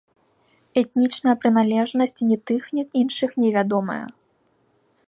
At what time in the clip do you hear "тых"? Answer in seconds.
2.51-2.63